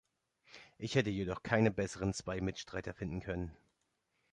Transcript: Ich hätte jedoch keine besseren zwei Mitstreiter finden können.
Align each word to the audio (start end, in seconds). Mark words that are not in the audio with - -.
Ich 0.79 0.95
hätte 0.95 1.11
jedoch 1.11 1.43
keine 1.43 1.69
besseren 1.69 2.15
zwei 2.15 2.41
Mitstreiter 2.41 2.91
finden 2.91 3.19
können. 3.21 3.55